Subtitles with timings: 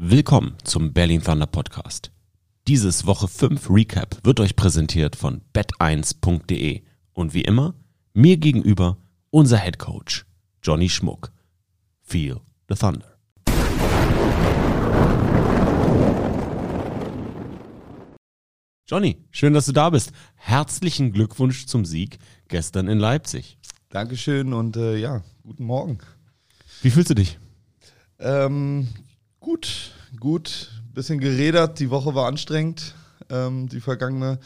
[0.00, 2.12] Willkommen zum Berlin Thunder Podcast.
[2.68, 6.82] Dieses Woche 5 Recap wird euch präsentiert von bet1.de
[7.14, 7.74] und wie immer
[8.14, 8.96] mir gegenüber
[9.30, 10.24] unser Head Coach
[10.62, 11.32] Johnny Schmuck.
[12.00, 13.18] Feel the Thunder.
[18.86, 20.12] Johnny, schön, dass du da bist.
[20.36, 23.58] Herzlichen Glückwunsch zum Sieg gestern in Leipzig.
[23.88, 25.98] Dankeschön und äh, ja, guten Morgen.
[26.82, 27.40] Wie fühlst du dich?
[28.20, 28.86] Ähm,
[29.48, 30.70] gut, gut.
[30.92, 31.78] Bisschen geredert.
[31.78, 32.94] Die Woche war anstrengend,
[33.30, 34.40] ähm, die vergangene.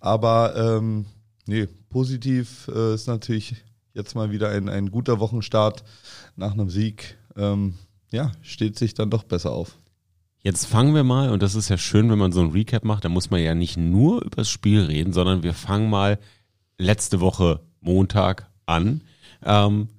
[0.00, 1.06] Aber ähm,
[1.46, 3.54] nee, positiv äh, ist natürlich
[3.94, 5.84] jetzt mal wieder ein, ein guter Wochenstart
[6.34, 7.16] nach einem Sieg.
[7.36, 7.74] Ähm,
[8.10, 9.78] ja, steht sich dann doch besser auf.
[10.42, 13.04] Jetzt fangen wir mal, und das ist ja schön, wenn man so ein Recap macht,
[13.04, 16.18] da muss man ja nicht nur über das Spiel reden, sondern wir fangen mal
[16.76, 19.02] letzte Woche Montag an.
[19.44, 19.90] Ähm,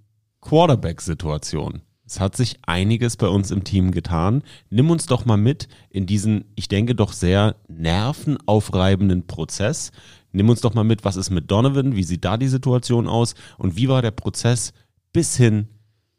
[0.42, 1.84] Quarterback-Situation.
[2.12, 4.44] Es hat sich einiges bei uns im Team getan.
[4.70, 9.94] Nimm uns doch mal mit in diesen, ich denke, doch sehr nervenaufreibenden Prozess.
[10.34, 13.34] Nimm uns doch mal mit, was ist mit Donovan, wie sieht da die Situation aus
[13.58, 14.74] und wie war der Prozess
[15.14, 15.70] bis hin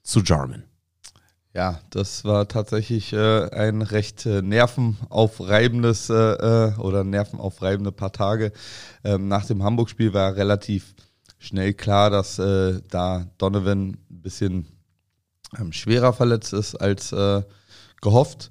[0.02, 0.64] zu Jarman?
[1.52, 8.52] Ja, das war tatsächlich äh, ein recht äh, nervenaufreibendes äh, äh, oder nervenaufreibende paar Tage.
[9.04, 10.94] Ähm, nach dem Hamburg-Spiel war relativ
[11.38, 14.68] schnell klar, dass äh, da Donovan ein bisschen
[15.58, 17.42] ähm, schwerer verletzt ist als äh,
[18.00, 18.50] gehofft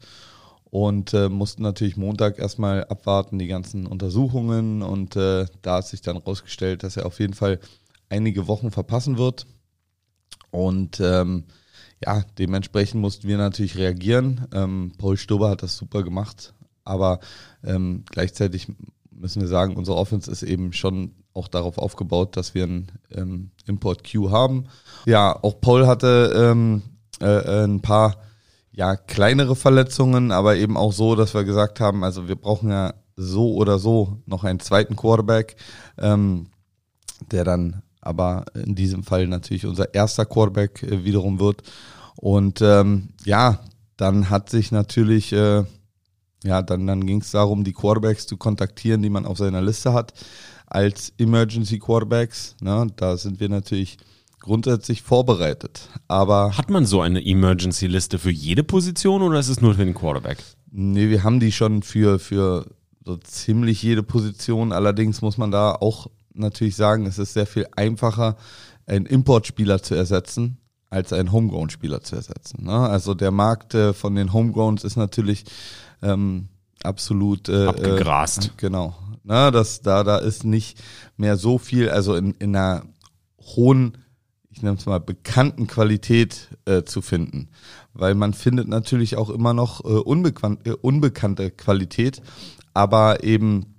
[0.65, 6.01] und äh, mussten natürlich Montag erstmal abwarten, die ganzen Untersuchungen und äh, da hat sich
[6.01, 7.59] dann rausgestellt, dass er auf jeden Fall
[8.09, 9.45] einige Wochen verpassen wird
[10.51, 11.45] und ähm,
[12.03, 14.47] ja, dementsprechend mussten wir natürlich reagieren.
[14.53, 17.19] Ähm, Paul Stober hat das super gemacht, aber
[17.63, 18.67] ähm, gleichzeitig
[19.11, 23.51] müssen wir sagen, unsere Offense ist eben schon auch darauf aufgebaut, dass wir ein ähm,
[23.65, 24.65] Import-Q haben.
[25.05, 26.81] Ja, auch Paul hatte ähm,
[27.21, 28.17] äh, ein paar
[28.71, 32.93] ja, kleinere Verletzungen, aber eben auch so, dass wir gesagt haben, also wir brauchen ja
[33.15, 35.55] so oder so noch einen zweiten Quarterback,
[35.97, 36.47] ähm,
[37.31, 41.61] der dann aber in diesem Fall natürlich unser erster Quarterback äh, wiederum wird.
[42.15, 43.59] Und ähm, ja,
[43.97, 45.63] dann hat sich natürlich, äh,
[46.43, 49.93] ja, dann, dann ging es darum, die Quarterbacks zu kontaktieren, die man auf seiner Liste
[49.93, 50.13] hat,
[50.65, 52.55] als Emergency Quarterbacks.
[52.61, 52.87] Ne?
[52.95, 53.97] Da sind wir natürlich
[54.41, 55.89] grundsätzlich vorbereitet.
[56.07, 59.93] Aber hat man so eine Emergency-Liste für jede Position oder ist es nur für den
[59.93, 60.39] Quarterback?
[60.71, 62.65] Nee, wir haben die schon für, für
[63.05, 64.71] so ziemlich jede Position.
[64.71, 68.35] Allerdings muss man da auch natürlich sagen, es ist sehr viel einfacher,
[68.85, 70.57] einen Importspieler zu ersetzen,
[70.89, 72.65] als einen Homegrown-Spieler zu ersetzen.
[72.65, 72.73] Ne?
[72.73, 75.45] Also der Markt äh, von den Homegrowns ist natürlich
[76.01, 76.49] ähm,
[76.83, 78.45] absolut äh, abgegrast.
[78.45, 78.95] Äh, genau.
[79.23, 79.51] Ne?
[79.51, 80.81] Das, da, da ist nicht
[81.17, 82.83] mehr so viel, also in, in einer
[83.55, 83.97] hohen,
[84.51, 87.49] ich nenne es mal, bekannten Qualität äh, zu finden.
[87.93, 92.21] Weil man findet natürlich auch immer noch äh, unbekannt, äh, unbekannte Qualität,
[92.73, 93.75] aber eben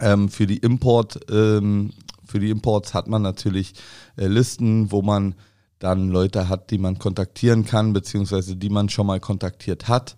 [0.00, 1.90] ähm, für die Import, ähm,
[2.24, 3.74] für die Imports hat man natürlich
[4.16, 5.34] äh, Listen, wo man
[5.78, 10.16] dann Leute hat, die man kontaktieren kann, beziehungsweise die man schon mal kontaktiert hat,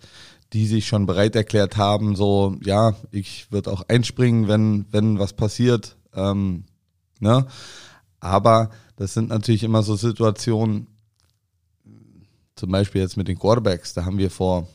[0.52, 5.32] die sich schon bereit erklärt haben, so, ja, ich würde auch einspringen, wenn, wenn was
[5.32, 5.96] passiert.
[6.14, 6.64] Ähm,
[7.18, 7.46] ne?
[8.24, 10.86] Aber das sind natürlich immer so Situationen,
[12.56, 14.66] zum Beispiel jetzt mit den Quarterbacks, da haben wir vor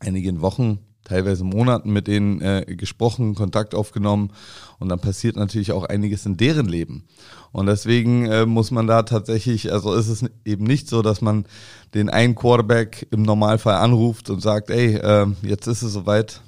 [0.00, 4.30] einigen Wochen teilweise Monaten mit denen äh, gesprochen, Kontakt aufgenommen
[4.78, 7.04] und dann passiert natürlich auch einiges in deren Leben.
[7.52, 11.44] Und deswegen äh, muss man da tatsächlich, also ist es eben nicht so, dass man
[11.92, 16.40] den einen Quarterback im Normalfall anruft und sagt, ey, äh, jetzt ist es soweit,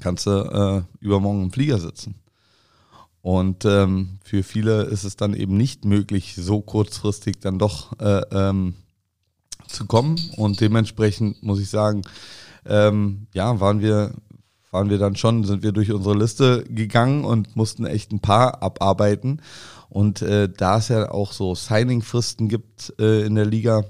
[0.00, 2.14] kannst du äh, übermorgen im Flieger sitzen.
[3.28, 8.22] Und ähm, für viele ist es dann eben nicht möglich, so kurzfristig dann doch äh,
[8.32, 8.76] ähm,
[9.66, 10.18] zu kommen.
[10.38, 12.00] Und dementsprechend muss ich sagen,
[12.64, 14.14] ähm, ja, waren wir,
[14.70, 18.62] waren wir dann schon, sind wir durch unsere Liste gegangen und mussten echt ein paar
[18.62, 19.42] abarbeiten.
[19.90, 23.84] Und äh, da es ja auch so Signing-Fristen gibt äh, in der Liga,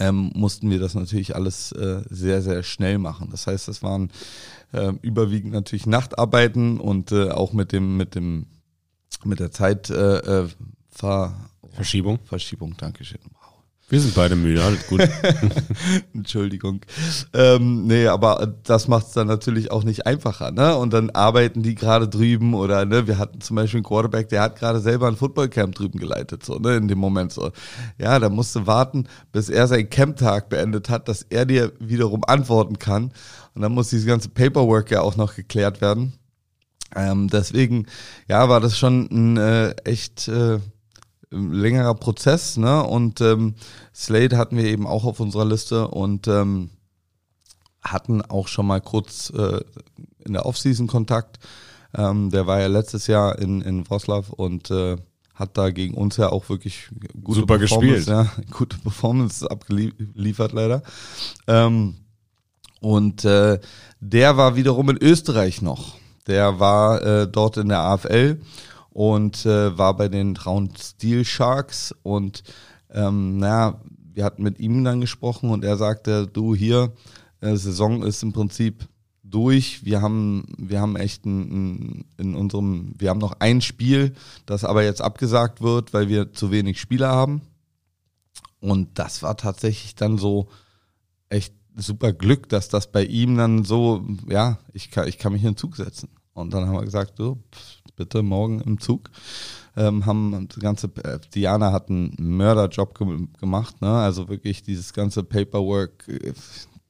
[0.00, 3.28] ähm, mussten wir das natürlich alles äh, sehr, sehr schnell machen.
[3.30, 4.10] Das heißt, das waren
[4.72, 8.46] äh, überwiegend natürlich Nachtarbeiten und äh, auch mit dem, mit dem,
[9.24, 10.48] mit der Zeit äh, äh,
[10.88, 11.34] Ver
[11.72, 12.18] Verschiebung.
[12.24, 13.20] Verschiebung, Dankeschön.
[13.90, 15.00] Wir sind beide müde, alles gut.
[16.14, 16.80] Entschuldigung.
[17.34, 20.76] Ähm, nee, aber das macht es dann natürlich auch nicht einfacher, ne?
[20.76, 24.42] Und dann arbeiten die gerade drüben oder, ne, wir hatten zum Beispiel einen Quarterback, der
[24.42, 27.50] hat gerade selber ein Footballcamp drüben geleitet, so, ne, in dem Moment so.
[27.98, 32.22] Ja, da musst du warten, bis er seinen Camptag beendet hat, dass er dir wiederum
[32.24, 33.10] antworten kann.
[33.56, 36.12] Und dann muss dieses ganze Paperwork ja auch noch geklärt werden.
[36.94, 37.86] Ähm, deswegen,
[38.28, 40.60] ja, war das schon ein äh, echt, äh,
[41.30, 42.82] längerer Prozess, ne?
[42.82, 43.54] Und ähm,
[43.94, 46.70] Slade hatten wir eben auch auf unserer Liste und ähm,
[47.82, 49.60] hatten auch schon mal kurz äh,
[50.24, 51.38] in der Offseason Kontakt.
[51.96, 54.96] Ähm, der war ja letztes Jahr in, in Wroclaw und äh,
[55.34, 56.90] hat da gegen uns ja auch wirklich
[57.24, 58.08] gute Super Performance, gespielt.
[58.08, 60.82] Ja, gute Performance abgeliefert leider.
[61.46, 61.94] Ähm,
[62.80, 63.58] und äh,
[64.00, 65.96] der war wiederum in Österreich noch.
[66.26, 68.40] Der war äh, dort in der AFL
[68.90, 72.42] und äh, war bei den Traun Steel Sharks und
[72.90, 73.80] ähm, naja,
[74.12, 76.92] wir hatten mit ihm dann gesprochen und er sagte, du hier,
[77.40, 78.88] äh, Saison ist im Prinzip
[79.22, 79.84] durch.
[79.84, 84.14] Wir haben, wir haben echt ein, ein, in unserem, wir haben noch ein Spiel,
[84.46, 87.42] das aber jetzt abgesagt wird, weil wir zu wenig Spieler haben.
[88.60, 90.48] Und das war tatsächlich dann so
[91.28, 95.42] echt super Glück, dass das bei ihm dann so, ja, ich kann, ich kann mich
[95.42, 96.08] in den Zug setzen.
[96.34, 97.38] Und dann haben wir gesagt, so,
[97.96, 99.10] bitte morgen im Zug.
[99.76, 103.90] Ähm, haben das ganze, äh, Diana hat einen Mörderjob ge gemacht, ne?
[103.90, 106.32] Also wirklich dieses ganze Paperwork, äh,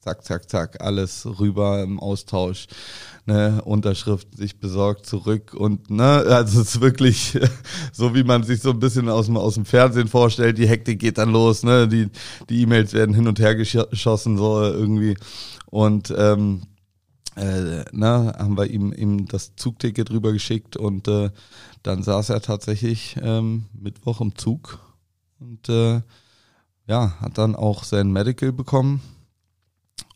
[0.01, 2.69] zack, zack, zack, alles rüber im Austausch,
[3.27, 7.39] ne, Unterschrift sich besorgt zurück und ne, also es ist wirklich
[7.93, 11.01] so, wie man sich so ein bisschen aus dem, aus dem Fernsehen vorstellt, die Hektik
[11.01, 12.09] geht dann los, ne, die,
[12.49, 15.17] die E-Mails werden hin und her geschossen, so irgendwie
[15.67, 16.63] und ähm,
[17.37, 21.31] äh, ne, haben wir ihm, ihm das Zugticket rübergeschickt und äh,
[21.83, 24.79] dann saß er tatsächlich ähm, Mittwoch im Zug
[25.39, 26.03] und äh,
[26.87, 29.01] ja, hat dann auch sein Medical bekommen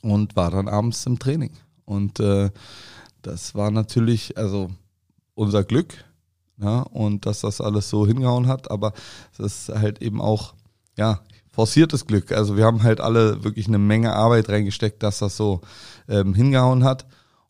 [0.03, 1.53] und war dann abends im Training.
[1.85, 2.51] Und äh,
[3.23, 4.71] das war natürlich, also
[5.35, 6.05] unser Glück,
[6.59, 8.93] ja, und dass das alles so hingehauen hat, aber
[9.33, 10.55] es ist halt eben auch,
[10.97, 11.21] ja,
[11.55, 12.33] forciertes Glück.
[12.33, 15.61] Also wir haben halt alle wirklich eine Menge Arbeit reingesteckt, dass das so
[16.09, 17.07] ähm, hingehauen hat.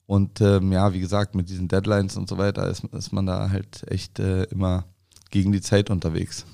[0.07, 3.51] Und ähm, ja, wie gesagt, mit diesen Deadlines und so weiter ist, ist man da
[3.51, 4.85] halt echt äh, immer
[5.31, 6.45] gegen die Zeit unterwegs.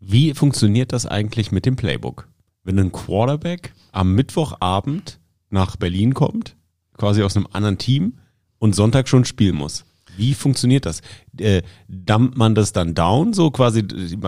[0.00, 2.28] Wie funktioniert das eigentlich mit dem Playbook?
[2.64, 5.20] Wenn ein Quarterback am Mittwochabend
[5.50, 6.56] nach Berlin kommt,
[6.96, 8.18] quasi aus einem anderen Team
[8.58, 9.84] und Sonntag schon spielen muss.
[10.16, 11.00] Wie funktioniert das?
[11.38, 13.84] Äh, dumpt man das dann down, so quasi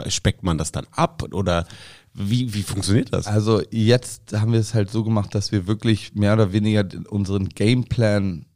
[0.08, 1.66] speckt man das dann ab oder
[2.18, 3.26] wie, wie funktioniert das?
[3.26, 7.50] Also jetzt haben wir es halt so gemacht, dass wir wirklich mehr oder weniger unseren
[7.50, 8.46] Gameplan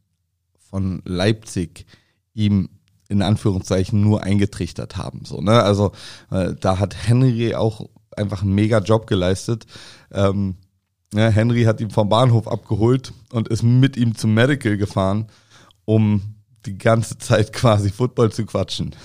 [0.69, 1.85] von Leipzig
[2.33, 2.69] ihm
[3.07, 5.25] in Anführungszeichen nur eingetrichtert haben.
[5.25, 5.61] So, ne?
[5.61, 5.91] Also
[6.31, 9.65] äh, da hat Henry auch einfach einen mega Job geleistet.
[10.11, 10.55] Ähm,
[11.13, 15.27] ja, Henry hat ihn vom Bahnhof abgeholt und ist mit ihm zum Medical gefahren,
[15.85, 16.35] um
[16.65, 18.95] die ganze Zeit quasi Football zu quatschen.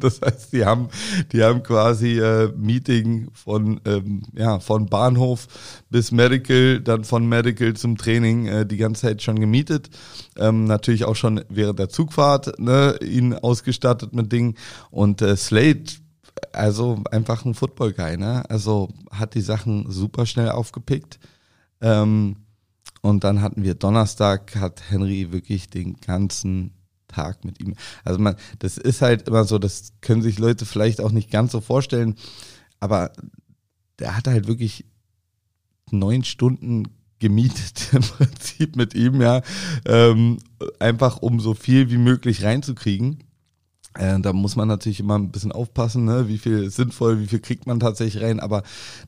[0.00, 0.88] das heißt, die haben,
[1.32, 5.46] die haben quasi äh, Meeting von ähm, ja von Bahnhof
[5.90, 9.90] bis Medical, dann von Medical zum Training äh, die ganze Zeit schon gemietet.
[10.36, 14.54] Ähm, natürlich auch schon während der Zugfahrt ne, ihn ausgestattet mit Dingen
[14.90, 15.84] und äh, Slade
[16.52, 18.44] also einfach ein Football-Guy, ne?
[18.50, 21.18] Also hat die Sachen super schnell aufgepickt.
[21.80, 22.45] Ähm,
[23.06, 26.72] und dann hatten wir Donnerstag, hat Henry wirklich den ganzen
[27.06, 27.74] Tag mit ihm.
[28.04, 31.52] Also man, das ist halt immer so, das können sich Leute vielleicht auch nicht ganz
[31.52, 32.16] so vorstellen,
[32.80, 33.12] aber
[34.00, 34.86] der hat halt wirklich
[35.92, 36.88] neun Stunden
[37.20, 39.42] gemietet im Prinzip mit ihm, ja,
[39.84, 40.38] ähm,
[40.80, 43.22] einfach um so viel wie möglich reinzukriegen.
[43.98, 46.28] Äh, da muss man natürlich immer ein bisschen aufpassen, ne?
[46.28, 48.40] wie viel ist sinnvoll, wie viel kriegt man tatsächlich rein.
[48.40, 48.62] Aber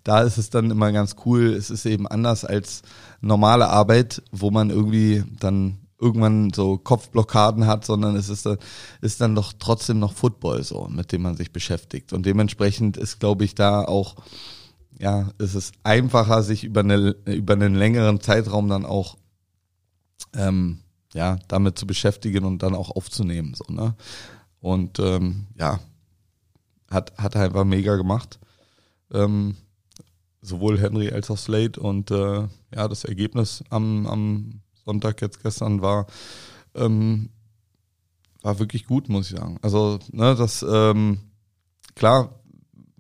[0.05, 1.47] da ist es dann immer ganz cool.
[1.53, 2.83] Es ist eben anders als
[3.21, 8.59] normale Arbeit, wo man irgendwie dann irgendwann so Kopfblockaden hat, sondern es ist dann,
[9.01, 12.13] ist dann doch trotzdem noch Football so, mit dem man sich beschäftigt.
[12.13, 14.17] Und dementsprechend ist, glaube ich, da auch,
[14.99, 19.17] ja, ist es einfacher, sich über, eine, über einen längeren Zeitraum dann auch
[20.35, 20.81] ähm,
[21.15, 23.55] ja, damit zu beschäftigen und dann auch aufzunehmen.
[23.55, 23.95] So, ne?
[24.61, 25.81] Und ähm, ja,
[26.91, 28.39] hat, hat einfach mega gemacht.
[29.13, 29.57] Ähm,
[30.41, 31.81] sowohl Henry als auch Slade.
[31.81, 36.07] Und äh, ja, das Ergebnis am, am Sonntag jetzt gestern war,
[36.75, 37.31] ähm,
[38.43, 39.59] war wirklich gut, muss ich sagen.
[39.63, 41.19] Also, ne, das, ähm,
[41.95, 42.39] klar,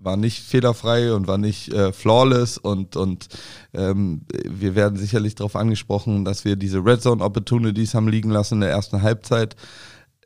[0.00, 3.28] war nicht fehlerfrei und war nicht äh, flawless und und
[3.74, 8.54] ähm, wir werden sicherlich darauf angesprochen, dass wir diese Red Zone Opportunities haben liegen lassen
[8.54, 9.56] in der ersten Halbzeit.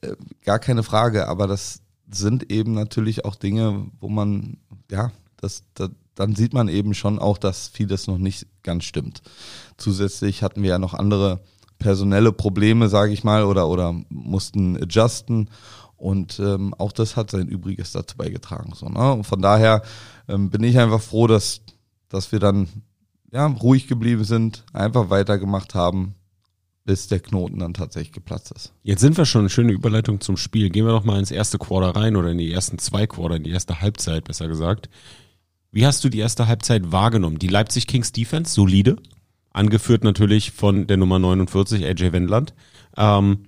[0.03, 1.81] Äh, gar keine Frage, aber das
[2.11, 4.59] sind eben natürlich auch Dinge, wo man,
[4.91, 9.23] ja, das, das, dann sieht man eben schon auch, dass vieles noch nicht ganz stimmt.
[9.79, 11.41] Zusätzlich hatten wir ja noch andere
[11.79, 15.49] personelle Probleme, sage ich mal, oder, oder mussten adjusten.
[15.97, 18.73] Und ähm, auch das hat sein Übriges dazu beigetragen.
[18.75, 19.13] So, ne?
[19.13, 19.83] Und von daher
[20.29, 21.61] ähm, bin ich einfach froh, dass,
[22.09, 22.69] dass wir dann
[23.31, 26.15] ja, ruhig geblieben sind, einfach weitergemacht haben,
[26.85, 28.73] bis der Knoten dann tatsächlich geplatzt ist.
[28.83, 30.71] Jetzt sind wir schon eine schöne Überleitung zum Spiel.
[30.71, 33.45] Gehen wir doch mal ins erste Quarter rein oder in die ersten zwei Quarter, in
[33.45, 34.89] die erste Halbzeit besser gesagt.
[35.71, 37.39] Wie hast du die erste Halbzeit wahrgenommen?
[37.39, 38.97] Die Leipzig Kings Defense, solide?
[39.53, 42.55] angeführt natürlich von der Nummer 49, AJ Wendland,
[42.97, 43.45] ähm,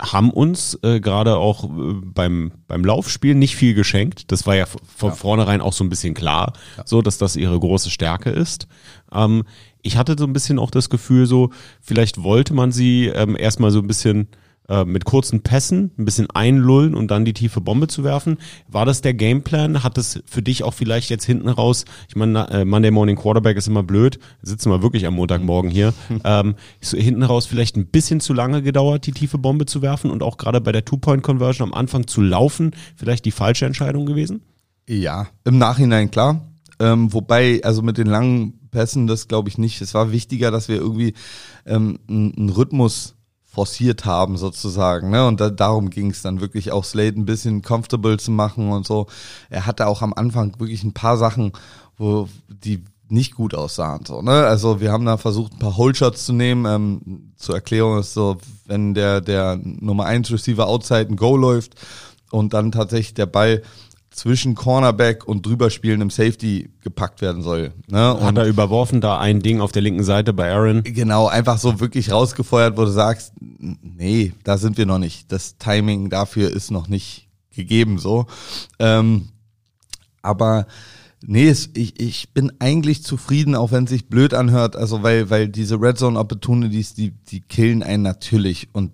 [0.00, 1.68] haben uns äh, gerade auch äh,
[2.02, 4.32] beim, beim Laufspiel nicht viel geschenkt.
[4.32, 5.14] Das war ja von ja.
[5.14, 6.84] vornherein auch so ein bisschen klar, ja.
[6.86, 8.66] so dass das ihre große Stärke ist.
[9.12, 9.44] Ähm,
[9.82, 13.70] ich hatte so ein bisschen auch das Gefühl, so vielleicht wollte man sie ähm, erstmal
[13.70, 14.28] so ein bisschen
[14.70, 18.38] äh, mit kurzen Pässen ein bisschen einlullen und dann die tiefe Bombe zu werfen.
[18.68, 19.82] War das der Gameplan?
[19.82, 23.56] Hat es für dich auch vielleicht jetzt hinten raus, ich meine, äh, Monday Morning Quarterback
[23.56, 25.92] ist immer blöd, sitzen wir wirklich am Montagmorgen hier,
[26.24, 30.22] ähm, hinten raus vielleicht ein bisschen zu lange gedauert, die tiefe Bombe zu werfen und
[30.22, 34.42] auch gerade bei der Two-Point-Conversion am Anfang zu laufen, vielleicht die falsche Entscheidung gewesen?
[34.88, 36.46] Ja, im Nachhinein klar.
[36.78, 39.80] Ähm, wobei, also mit den langen Pässen, das glaube ich nicht.
[39.80, 41.14] Es war wichtiger, dass wir irgendwie
[41.66, 45.10] ähm, einen Rhythmus forciert haben sozusagen.
[45.10, 45.26] Ne?
[45.26, 48.86] Und da, darum ging es dann wirklich auch Slade ein bisschen comfortable zu machen und
[48.86, 49.06] so.
[49.48, 51.52] Er hatte auch am Anfang wirklich ein paar Sachen,
[51.98, 54.04] wo die nicht gut aussahen.
[54.06, 54.46] So, ne?
[54.46, 56.64] Also wir haben da versucht, ein paar Holeshots zu nehmen.
[56.64, 61.74] Ähm, zur Erklärung ist so, wenn der, der Nummer 1 Receiver outside ein Go läuft
[62.30, 63.62] und dann tatsächlich der Ball
[64.10, 67.72] zwischen Cornerback und drüber spielen im Safety gepackt werden soll.
[67.88, 68.14] Ne?
[68.14, 70.82] Und Hat er überworfen da ein Ding auf der linken Seite bei Aaron?
[70.82, 75.30] Genau, einfach so wirklich rausgefeuert, wo du sagst, nee, da sind wir noch nicht.
[75.30, 78.26] Das Timing dafür ist noch nicht gegeben so.
[78.78, 79.28] Ähm,
[80.22, 80.66] aber
[81.24, 85.48] nee, ich, ich bin eigentlich zufrieden, auch wenn es sich blöd anhört, also weil, weil
[85.48, 88.92] diese Red Zone Opportunities, die, die killen einen natürlich und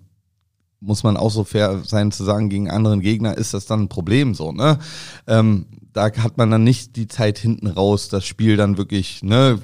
[0.79, 3.89] muss man auch so fair sein zu sagen, gegen anderen Gegner ist das dann ein
[3.89, 4.79] Problem so, ne?
[5.25, 9.59] Ähm, da hat man dann nicht die Zeit hinten raus, das Spiel dann wirklich, ne,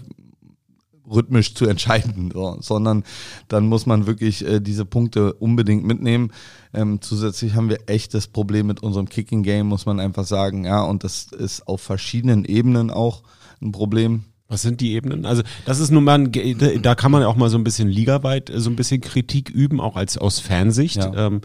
[1.10, 3.04] rhythmisch zu entscheiden, so, sondern
[3.48, 6.32] dann muss man wirklich äh, diese Punkte unbedingt mitnehmen.
[6.74, 10.66] Ähm, zusätzlich haben wir echt das Problem mit unserem Kicking Game, muss man einfach sagen,
[10.66, 13.24] ja, und das ist auf verschiedenen Ebenen auch
[13.62, 14.24] ein Problem.
[14.54, 15.26] Was sind die Ebenen?
[15.26, 18.70] Also das ist nun mal, da kann man auch mal so ein bisschen ligaweit so
[18.70, 20.98] ein bisschen Kritik üben, auch als aus Fansicht.
[20.98, 21.28] Ja.
[21.28, 21.42] Ähm,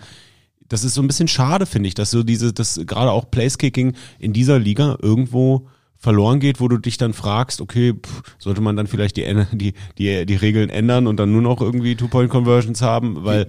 [0.68, 3.94] das ist so ein bisschen schade, finde ich, dass so diese, das gerade auch Placekicking
[4.18, 8.76] in dieser Liga irgendwo verloren geht, wo du dich dann fragst, okay, pff, sollte man
[8.76, 13.24] dann vielleicht die, die, die, die Regeln ändern und dann nur noch irgendwie Two-Point-Conversions haben,
[13.24, 13.46] weil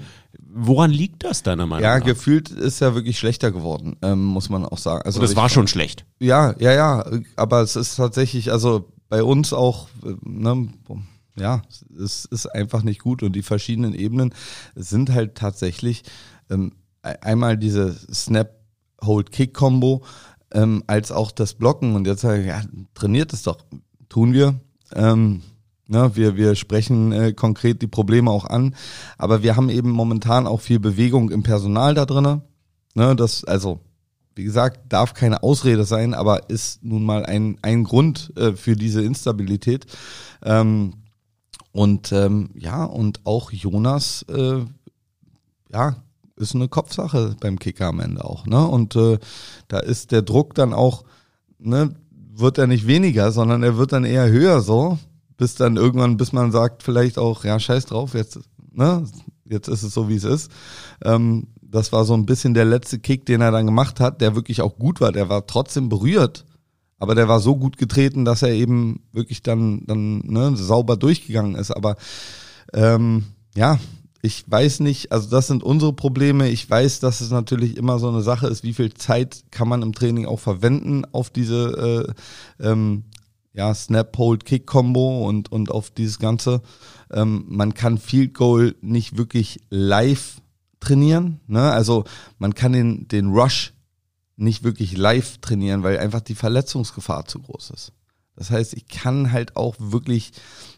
[0.51, 2.07] woran liegt das deiner Meinung ja, nach?
[2.07, 5.01] Ja, gefühlt ist ja wirklich schlechter geworden, ähm, muss man auch sagen.
[5.03, 6.05] Also und das war schon schlecht.
[6.19, 9.89] Ja, ja, ja, aber es ist tatsächlich, also bei uns auch,
[10.21, 10.69] ne,
[11.35, 11.61] ja,
[12.01, 14.33] es ist einfach nicht gut und die verschiedenen Ebenen
[14.75, 16.03] sind halt tatsächlich
[16.49, 16.73] ähm,
[17.03, 20.03] e-, einmal diese Snap-Hold-Kick-Kombo
[20.51, 22.61] ähm, als auch das Blocken und jetzt sage ich, ja,
[22.93, 23.57] trainiert es doch,
[24.09, 24.59] tun wir.
[24.93, 25.41] Ähm,
[25.91, 28.75] Ne, wir, wir sprechen äh, konkret die Probleme auch an,
[29.17, 32.43] aber wir haben eben momentan auch viel Bewegung im Personal da drinnen.
[32.93, 33.79] Ne, das, also
[34.39, 38.77] wie gesagt, darf keine Ausrede sein, aber ist nun mal ein, ein Grund äh, für
[38.77, 39.85] diese Instabilität.
[40.41, 40.93] Ähm,
[41.73, 44.61] und ähm, ja, und auch Jonas, äh,
[45.73, 45.97] ja,
[46.37, 48.45] ist eine Kopfsache beim Kicker am Ende auch.
[48.45, 48.65] Ne?
[48.65, 49.19] Und äh,
[49.67, 51.03] da ist der Druck dann auch,
[51.57, 51.93] ne,
[52.33, 54.97] wird er nicht weniger, sondern er wird dann eher höher so,
[55.35, 58.39] bis dann irgendwann, bis man sagt, vielleicht auch, ja, scheiß drauf, jetzt,
[58.71, 59.03] ne,
[59.43, 60.49] jetzt ist es so, wie es ist.
[61.03, 64.35] Ähm, das war so ein bisschen der letzte Kick, den er dann gemacht hat, der
[64.35, 65.11] wirklich auch gut war.
[65.11, 66.45] Der war trotzdem berührt,
[66.97, 71.55] aber der war so gut getreten, dass er eben wirklich dann, dann ne, sauber durchgegangen
[71.55, 71.71] ist.
[71.71, 71.95] Aber
[72.73, 73.79] ähm, ja,
[74.21, 76.49] ich weiß nicht, also das sind unsere Probleme.
[76.49, 79.81] Ich weiß, dass es natürlich immer so eine Sache ist, wie viel Zeit kann man
[79.81, 82.13] im Training auch verwenden auf diese
[82.59, 83.05] äh, ähm,
[83.53, 86.61] ja, Snap-Hold-Kick-Kombo und, und auf dieses Ganze.
[87.11, 90.41] Ähm, man kann Field Goal nicht wirklich live
[90.79, 91.39] trainieren.
[91.47, 91.71] Ne?
[91.71, 92.05] Also
[92.37, 93.73] man kann den, den Rush
[94.35, 97.91] nicht wirklich live trainieren, weil einfach die Verletzungsgefahr zu groß ist.
[98.35, 100.31] Das heißt, ich kann halt auch wirklich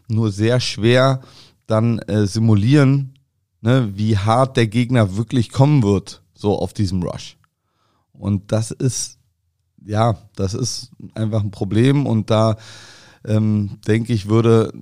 [0.08, 1.20] nur sehr schwer
[1.66, 3.14] dann äh, simulieren,
[3.60, 7.36] ne, wie hart der Gegner wirklich kommen wird, so auf diesem Rush.
[8.12, 9.18] Und das ist,
[9.84, 12.56] ja, das ist einfach ein Problem und da
[13.24, 14.72] ähm, denke ich, würde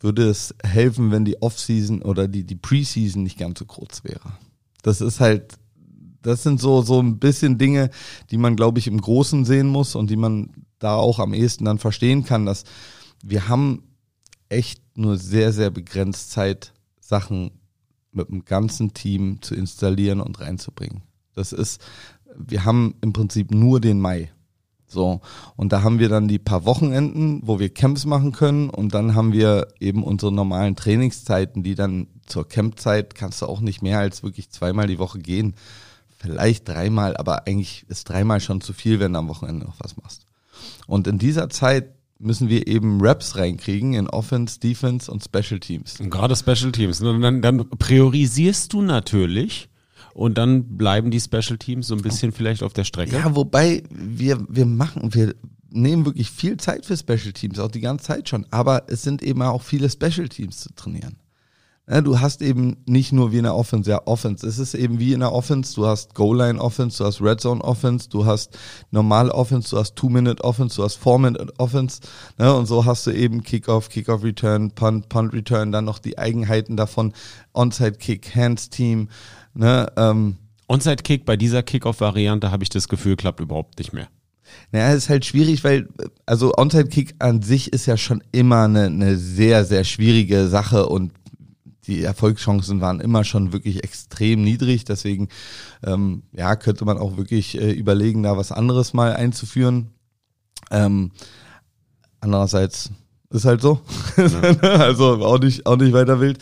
[0.00, 4.32] würde es helfen, wenn die Offseason oder die, die Preseason nicht ganz so kurz wäre.
[4.82, 5.54] Das ist halt,
[6.22, 7.90] das sind so, so ein bisschen Dinge,
[8.30, 11.64] die man, glaube ich, im Großen sehen muss und die man da auch am ehesten
[11.64, 12.64] dann verstehen kann, dass
[13.22, 13.82] wir haben
[14.48, 17.52] echt nur sehr, sehr begrenzt Zeit, Sachen
[18.12, 21.02] mit dem ganzen Team zu installieren und reinzubringen.
[21.34, 21.80] Das ist,
[22.36, 24.32] wir haben im Prinzip nur den Mai.
[24.88, 25.20] So.
[25.56, 29.14] Und da haben wir dann die paar Wochenenden, wo wir Camps machen können und dann
[29.14, 33.98] haben wir eben unsere normalen Trainingszeiten, die dann zur Campzeit kannst du auch nicht mehr
[33.98, 35.54] als wirklich zweimal die Woche gehen.
[36.18, 39.96] Vielleicht dreimal, aber eigentlich ist dreimal schon zu viel, wenn du am Wochenende noch was
[39.96, 40.26] machst.
[40.86, 46.00] Und in dieser Zeit müssen wir eben Raps reinkriegen in Offense, Defense und Special Teams.
[46.00, 47.00] Und gerade Special Teams.
[47.00, 49.68] Dann, dann priorisierst du natürlich
[50.16, 53.14] und dann bleiben die Special Teams so ein bisschen vielleicht auf der Strecke.
[53.14, 55.34] Ja, wobei wir, wir machen, wir
[55.68, 58.46] nehmen wirklich viel Zeit für Special Teams, auch die ganze Zeit schon.
[58.50, 61.16] Aber es sind eben auch viele Special Teams zu trainieren.
[62.02, 64.44] Du hast eben nicht nur wie in der Offense, ja, Offense.
[64.44, 65.74] Es ist eben wie in der Offense.
[65.74, 68.58] Du hast Goal-Line-Offense, du hast Red Zone-Offense, du hast
[68.90, 72.00] normale Offense, du hast Two-Minute-Offense, du hast Four-Minute-Offense.
[72.38, 72.52] Ne?
[72.54, 77.12] Und so hast du eben Kickoff, Kickoff-Return, Punt, Punt-Return, dann noch die Eigenheiten davon,
[77.52, 79.08] Onside-Kick, Hands-Team.
[79.56, 79.90] Ne?
[79.96, 80.36] Ähm,
[80.68, 84.08] Onside-Kick bei dieser Kickoff-Variante habe ich das Gefühl, klappt überhaupt nicht mehr.
[84.70, 85.88] Naja, ist halt schwierig, weil,
[86.24, 91.12] also Onside-Kick an sich ist ja schon immer eine, eine sehr, sehr schwierige Sache und
[91.86, 94.84] die Erfolgschancen waren immer schon wirklich extrem niedrig.
[94.84, 95.28] Deswegen
[95.84, 99.92] ähm, ja, könnte man auch wirklich äh, überlegen, da was anderes mal einzuführen.
[100.70, 101.12] Ähm,
[102.20, 102.90] andererseits
[103.30, 103.80] ist halt so.
[104.16, 104.24] Ja.
[104.80, 106.38] also auch nicht, auch nicht weiter wild.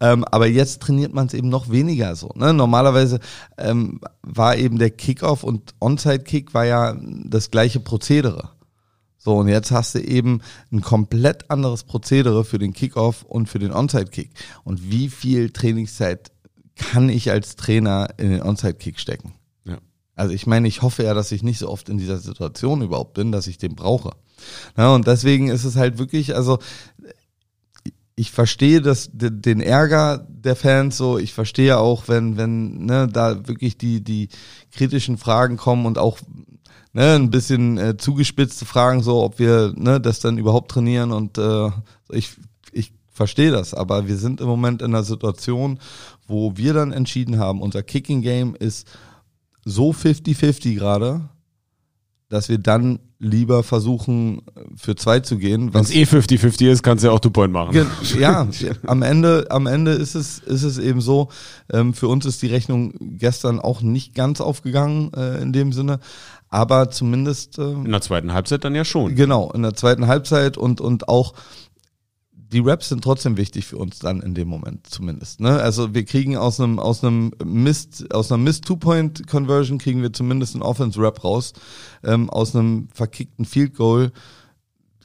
[0.00, 2.30] Ähm, aber jetzt trainiert man es eben noch weniger so.
[2.34, 2.52] Ne?
[2.52, 3.20] Normalerweise
[3.56, 8.50] ähm, war eben der Kickoff und Onside-Kick war ja das gleiche Prozedere.
[9.16, 13.58] So, und jetzt hast du eben ein komplett anderes Prozedere für den Kickoff und für
[13.58, 14.30] den Onside-Kick.
[14.64, 16.30] Und wie viel Trainingszeit
[16.76, 19.34] kann ich als Trainer in den Onside-Kick stecken?
[19.64, 19.78] Ja.
[20.14, 23.14] Also ich meine, ich hoffe ja, dass ich nicht so oft in dieser Situation überhaupt
[23.14, 24.10] bin, dass ich den brauche.
[24.76, 26.58] Ja, und deswegen ist es halt wirklich, also
[28.16, 33.48] ich verstehe das, den Ärger der Fans so, ich verstehe auch, wenn, wenn ne, da
[33.48, 34.28] wirklich die, die
[34.72, 36.18] kritischen Fragen kommen und auch
[36.92, 41.38] ne, ein bisschen äh, zugespitzte Fragen, so ob wir ne, das dann überhaupt trainieren und
[41.38, 41.70] äh,
[42.10, 42.36] ich,
[42.72, 45.80] ich verstehe das, aber wir sind im Moment in einer Situation,
[46.28, 48.86] wo wir dann entschieden haben, unser Kicking Game ist
[49.64, 51.28] so 50-50 gerade,
[52.28, 54.42] dass wir dann lieber versuchen,
[54.76, 55.72] für zwei zu gehen.
[55.72, 57.86] Wenn es eh 50-50 ist, kannst du ja auch Two-Point machen.
[58.18, 58.46] Ja,
[58.86, 61.28] am Ende, am Ende ist es, ist es eben so,
[61.72, 66.00] ähm, für uns ist die Rechnung gestern auch nicht ganz aufgegangen äh, in dem Sinne,
[66.48, 67.58] aber zumindest.
[67.58, 69.14] Äh, in der zweiten Halbzeit dann ja schon.
[69.14, 71.34] Genau, in der zweiten Halbzeit und, und auch
[72.54, 75.40] die Raps sind trotzdem wichtig für uns dann in dem Moment zumindest.
[75.40, 75.60] Ne?
[75.60, 80.00] Also wir kriegen aus einem aus einem Mist aus einer Mist Two Point Conversion kriegen
[80.00, 81.52] wir zumindest einen Offense Rap raus.
[82.02, 84.12] Ähm, aus einem verkickten Field Goal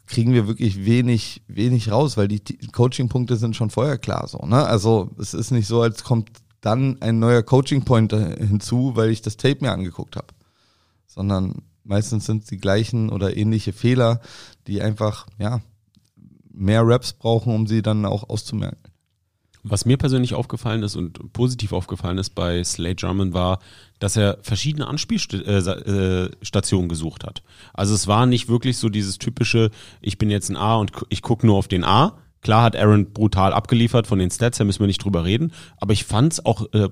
[0.05, 4.39] kriegen wir wirklich wenig wenig raus, weil die Coaching Punkte sind schon vorher klar so.
[4.45, 4.65] Ne?
[4.65, 6.29] Also es ist nicht so, als kommt
[6.61, 10.27] dann ein neuer Coaching Point hinzu, weil ich das Tape mir angeguckt habe
[11.09, 14.21] sondern meistens sind es die gleichen oder ähnliche Fehler,
[14.67, 15.59] die einfach, ja,
[16.59, 18.91] mehr Raps brauchen, um sie dann auch auszumerken.
[19.63, 23.59] Was mir persönlich aufgefallen ist und positiv aufgefallen ist bei Slade Drummond war,
[23.99, 27.43] dass er verschiedene Anspielstationen gesucht hat.
[27.73, 29.69] Also es war nicht wirklich so dieses typische,
[30.01, 32.17] ich bin jetzt ein A und ich gucke nur auf den A.
[32.41, 35.51] Klar hat Aaron brutal abgeliefert von den Stats, da müssen wir nicht drüber reden.
[35.75, 36.87] Aber ich fand es auch äh,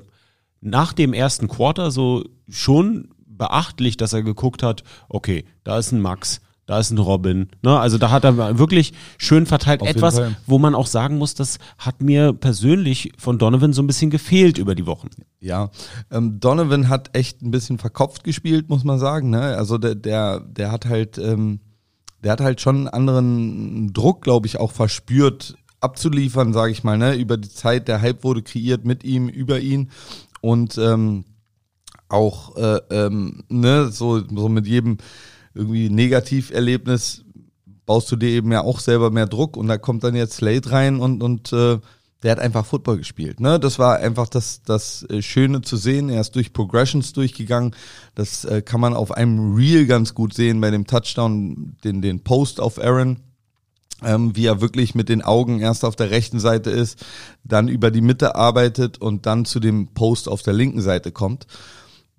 [0.60, 6.02] nach dem ersten Quarter so schon beachtlich, dass er geguckt hat, okay, da ist ein
[6.02, 7.48] Max, da ist ein Robin.
[7.64, 7.80] Ne?
[7.80, 9.82] Also da hat er wirklich schön verteilt.
[9.82, 13.88] Auf Etwas, wo man auch sagen muss, das hat mir persönlich von Donovan so ein
[13.88, 15.08] bisschen gefehlt über die Wochen.
[15.40, 15.72] Ja,
[16.12, 19.30] ähm, Donovan hat echt ein bisschen verkopft gespielt, muss man sagen.
[19.30, 19.42] Ne?
[19.42, 21.62] Also der, der, der hat halt, ähm,
[22.22, 26.98] der hat halt schon einen anderen Druck, glaube ich, auch verspürt abzuliefern, sage ich mal,
[26.98, 27.16] ne?
[27.16, 27.88] über die Zeit.
[27.88, 29.90] Der Hype wurde kreiert mit ihm, über ihn
[30.42, 31.24] und ähm,
[32.10, 34.98] auch äh, ähm, ne, so, so mit jedem
[35.58, 37.26] irgendwie Negativerlebnis
[37.86, 40.72] baust du dir eben ja auch selber mehr Druck und da kommt dann jetzt Slade
[40.72, 41.80] rein und, und äh,
[42.24, 43.40] der hat einfach Football gespielt.
[43.40, 43.60] Ne?
[43.60, 46.10] Das war einfach das, das äh, Schöne zu sehen.
[46.10, 47.76] Er ist durch Progressions durchgegangen.
[48.16, 52.22] Das äh, kann man auf einem Reel ganz gut sehen bei dem Touchdown, den, den
[52.22, 53.18] Post auf Aaron.
[54.04, 57.04] Ähm, wie er wirklich mit den Augen erst auf der rechten Seite ist,
[57.44, 61.48] dann über die Mitte arbeitet und dann zu dem Post auf der linken Seite kommt.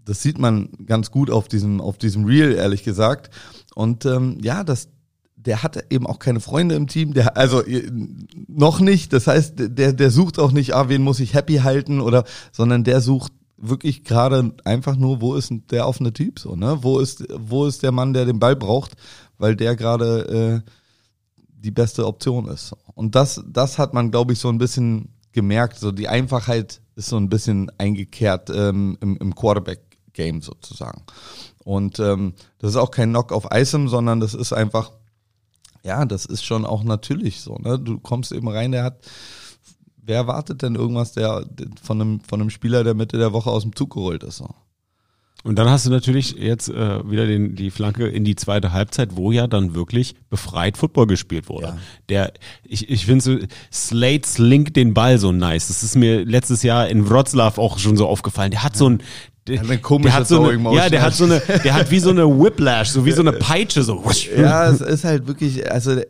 [0.09, 3.31] Das sieht man ganz gut auf diesem, auf diesem Reel, ehrlich gesagt.
[3.75, 4.89] Und ähm, ja, das,
[5.37, 7.91] der hat eben auch keine Freunde im Team, der, also äh,
[8.49, 9.13] noch nicht.
[9.13, 12.85] Das heißt, der, der sucht auch nicht, ah, wen muss ich happy halten oder, sondern
[12.85, 16.79] der sucht wirklich gerade einfach nur, wo ist der offene Typ so, ne?
[16.81, 18.93] Wo ist, wo ist der Mann, der den Ball braucht,
[19.37, 20.71] weil der gerade äh,
[21.59, 22.73] die beste Option ist.
[22.95, 25.79] Und das, das hat man, glaube ich, so ein bisschen gemerkt.
[25.79, 29.88] So die Einfachheit ist so ein bisschen eingekehrt ähm, im, im Quarterback
[30.19, 31.03] Game sozusagen.
[31.65, 34.91] Und ähm, das ist auch kein Knock auf Isom, sondern das ist einfach,
[35.85, 37.55] ja, das ist schon auch natürlich so.
[37.57, 37.79] Ne?
[37.79, 38.99] Du kommst eben rein, der hat,
[39.97, 41.47] wer erwartet denn irgendwas der,
[41.81, 44.39] von, einem, von einem Spieler, der Mitte der Woche aus dem Zug geholt ist?
[44.39, 44.49] So?
[45.45, 49.15] Und dann hast du natürlich jetzt äh, wieder den, die Flanke in die zweite Halbzeit,
[49.15, 51.67] wo ja dann wirklich befreit Football gespielt wurde.
[51.67, 51.79] Ja.
[52.09, 52.33] Der,
[52.65, 53.39] ich, ich finde so,
[53.73, 55.69] Slade slinkt den Ball so nice.
[55.69, 58.51] Das ist mir letztes Jahr in Wroclaw auch schon so aufgefallen.
[58.51, 59.01] Der hat so ein,
[59.49, 61.99] der, eine komische der hat so eine, ja, der hat so eine, der hat wie
[61.99, 64.05] so eine Whiplash, so wie so eine Peitsche, so.
[64.37, 66.07] Ja, es ist halt wirklich, also der,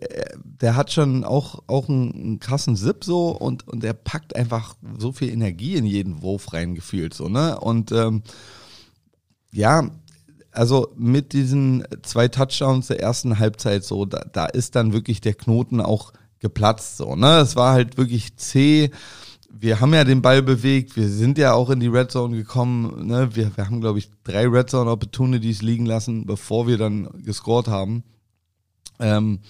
[0.60, 4.74] der hat schon auch, auch einen, einen krassen Zip so und, und der packt einfach
[4.98, 7.58] so viel Energie in jeden Wurf reingefühlt, so, ne?
[7.58, 8.22] Und ähm,
[9.52, 9.88] ja,
[10.52, 15.34] also mit diesen zwei Touchdowns der ersten Halbzeit so, da, da ist dann wirklich der
[15.34, 17.38] Knoten auch geplatzt, so, ne?
[17.38, 18.90] Es war halt wirklich zäh.
[19.60, 23.06] Wir haben ja den Ball bewegt, wir sind ja auch in die Red Zone gekommen,
[23.06, 23.34] ne?
[23.34, 27.66] Wir, wir haben, glaube ich, drei Red Zone Opportunities liegen lassen, bevor wir dann gescored
[27.66, 28.04] haben.
[29.00, 29.40] Ähm,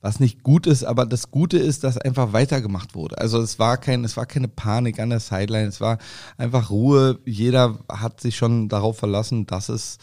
[0.00, 3.16] was nicht gut ist, aber das Gute ist, dass einfach weitergemacht wurde.
[3.18, 5.98] Also es war kein, es war keine Panik an der Sideline, es war
[6.36, 7.20] einfach Ruhe.
[7.24, 9.98] Jeder hat sich schon darauf verlassen, dass es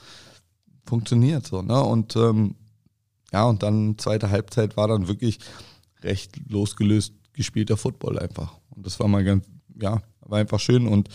[0.85, 1.79] funktioniert so, ne?
[1.81, 2.55] Und ähm,
[3.31, 5.39] ja, und dann zweite Halbzeit war dann wirklich
[6.01, 8.61] recht losgelöst gespielter Football einfach.
[8.75, 9.45] Und das war mal ganz,
[9.79, 11.10] ja, war einfach schön und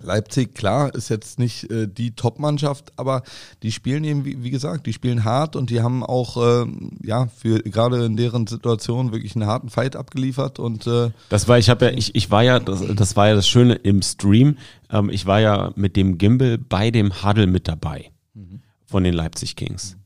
[0.00, 3.22] Leipzig, klar, ist jetzt nicht äh, die Top-Mannschaft, aber
[3.62, 6.66] die spielen eben, wie, wie gesagt, die spielen hart und die haben auch, äh,
[7.02, 11.58] ja, für gerade in deren Situation wirklich einen harten Fight abgeliefert und äh, Das war,
[11.58, 14.58] ich habe ja, ich, ich war ja, das, das war ja das Schöne im Stream.
[14.90, 18.10] Ähm, ich war ja mit dem Gimbal bei dem Huddle mit dabei
[18.86, 19.96] von den Leipzig Kings.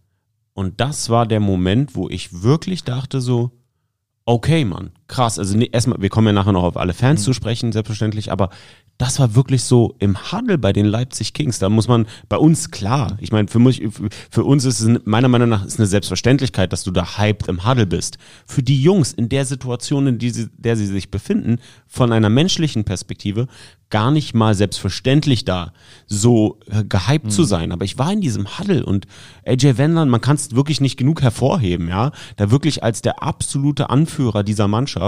[0.54, 3.52] Und das war der Moment, wo ich wirklich dachte so,
[4.24, 5.38] okay, Mann, krass.
[5.38, 8.48] Also nee, erstmal, wir kommen ja nachher noch auf alle Fans zu sprechen, selbstverständlich, aber
[8.98, 11.58] das war wirklich so im Huddle bei den Leipzig Kings.
[11.58, 13.82] Da muss man bei uns klar, ich meine, für mich,
[14.30, 17.66] für uns ist es meiner Meinung nach ist eine Selbstverständlichkeit, dass du da hyped im
[17.66, 18.18] Huddle bist.
[18.46, 22.30] Für die Jungs in der Situation, in die sie, der sie sich befinden, von einer
[22.30, 23.48] menschlichen Perspektive
[23.90, 25.72] gar nicht mal selbstverständlich da
[26.06, 27.72] so äh, gehypt zu sein.
[27.72, 29.06] Aber ich war in diesem Huddle und
[29.46, 32.10] AJ Wendland, man kann es wirklich nicht genug hervorheben, ja.
[32.36, 35.01] Da wirklich als der absolute Anführer dieser Mannschaft,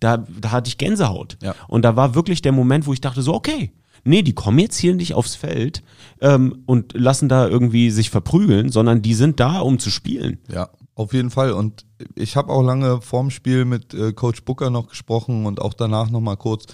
[0.00, 1.38] da, da hatte ich Gänsehaut.
[1.42, 1.54] Ja.
[1.68, 3.72] Und da war wirklich der Moment, wo ich dachte so, okay,
[4.04, 5.82] nee, die kommen jetzt hier nicht aufs Feld
[6.20, 10.38] ähm, und lassen da irgendwie sich verprügeln, sondern die sind da, um zu spielen.
[10.50, 11.52] Ja, auf jeden Fall.
[11.52, 15.74] Und ich habe auch lange vorm Spiel mit äh, Coach Booker noch gesprochen und auch
[15.74, 16.66] danach nochmal kurz.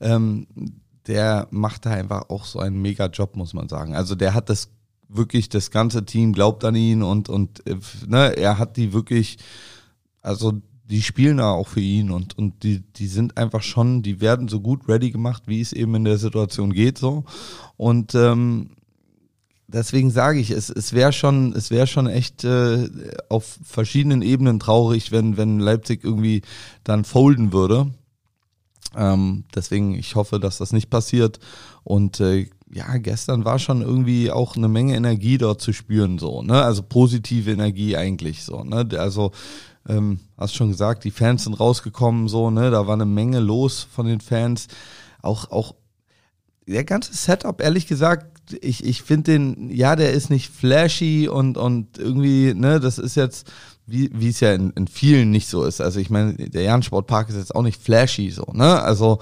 [0.00, 0.46] Ähm,
[1.06, 3.94] der macht da einfach auch so einen mega Job, muss man sagen.
[3.94, 4.70] Also der hat das
[5.08, 9.38] wirklich, das ganze Team glaubt an ihn und, und äh, ne, er hat die wirklich,
[10.22, 14.20] also die spielen da auch für ihn und, und die, die sind einfach schon, die
[14.20, 17.24] werden so gut ready gemacht, wie es eben in der Situation geht so.
[17.76, 18.70] Und ähm,
[19.66, 22.88] deswegen sage ich, es, es wäre schon, es wäre schon echt äh,
[23.30, 26.42] auf verschiedenen Ebenen traurig, wenn, wenn Leipzig irgendwie
[26.84, 27.90] dann folden würde.
[28.94, 31.40] Ähm, deswegen, ich hoffe, dass das nicht passiert.
[31.82, 36.42] Und äh, ja, gestern war schon irgendwie auch eine Menge Energie dort zu spüren, so,
[36.42, 36.60] ne?
[36.62, 38.86] Also positive Energie eigentlich so, ne?
[38.98, 39.30] Also,
[39.88, 42.72] ähm, hast schon gesagt, die Fans sind rausgekommen, so, ne?
[42.72, 44.66] Da war eine Menge los von den Fans.
[45.22, 45.76] Auch, auch
[46.66, 51.56] der ganze Setup, ehrlich gesagt, ich, ich finde den, ja, der ist nicht flashy und,
[51.56, 53.52] und irgendwie, ne, das ist jetzt,
[53.86, 55.80] wie, wie es ja in, in vielen nicht so ist.
[55.80, 58.82] Also ich meine, der Jahn-Sportpark ist jetzt auch nicht flashy so, ne?
[58.82, 59.20] Also,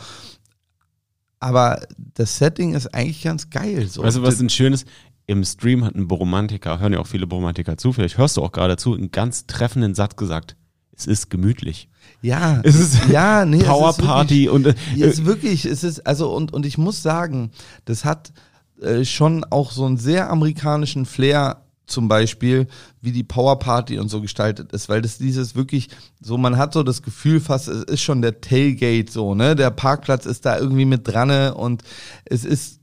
[1.43, 3.87] aber das Setting ist eigentlich ganz geil.
[3.89, 4.03] So.
[4.03, 4.85] Weißt du, was ein schönes,
[5.27, 8.53] im Stream hat ein Boromantiker, hören ja auch viele Boromantiker zu, vielleicht hörst du auch
[8.53, 10.57] gerade zu, einen ganz treffenden Satz gesagt.
[10.97, 11.89] Es ist gemütlich.
[12.21, 16.07] Ja, Es ist ja, nee, Power es ist Party und äh, ist wirklich, es ist,
[16.07, 17.51] also, und, und ich muss sagen,
[17.87, 18.33] das hat
[18.81, 21.62] äh, schon auch so einen sehr amerikanischen Flair
[21.93, 22.67] zum Beispiel,
[23.01, 25.89] wie die Power Party und so gestaltet ist, weil das dieses wirklich
[26.21, 29.71] so, man hat so das Gefühl fast, es ist schon der Tailgate so, ne, der
[29.71, 31.83] Parkplatz ist da irgendwie mit dran und
[32.25, 32.82] es ist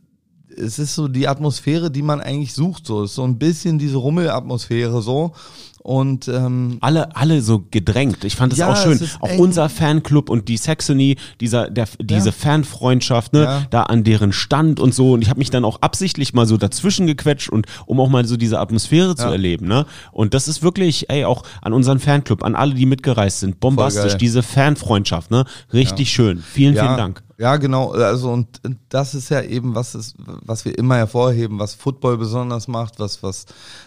[0.59, 3.03] es ist so die Atmosphäre, die man eigentlich sucht, so.
[3.03, 5.33] Es ist so ein bisschen diese Rummelatmosphäre so.
[5.81, 8.25] Und ähm, alle, alle so gedrängt.
[8.25, 8.99] Ich fand es Ja, auch schön.
[9.21, 13.61] Auch unser Fanclub und die Saxony, dieser, der, diese Fanfreundschaft, ne, Ja.
[13.69, 15.13] da an deren Stand und so.
[15.13, 18.25] Und ich habe mich dann auch absichtlich mal so dazwischen gequetscht und um auch mal
[18.25, 19.31] so diese Atmosphäre zu Ja.
[19.31, 19.85] erleben, ne.
[20.11, 24.17] Und das ist wirklich, ey, auch an unseren Fanclub, an alle, die mitgereist sind, bombastisch.
[24.17, 26.43] Diese Fanfreundschaft, ne, richtig schön.
[26.43, 27.23] Vielen, ja, vielen Dank.
[27.39, 27.91] Ja, genau.
[27.93, 32.67] Also und das ist ja eben was ist, was wir immer hervorheben, was Football besonders
[32.67, 33.45] macht, was was